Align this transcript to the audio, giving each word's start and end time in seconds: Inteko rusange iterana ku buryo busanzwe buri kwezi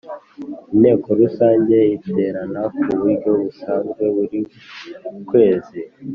Inteko 0.73 1.07
rusange 1.19 1.77
iterana 1.95 2.61
ku 2.77 2.89
buryo 2.99 3.29
busanzwe 3.41 4.03
buri 4.15 4.39
kwezi 5.29 5.79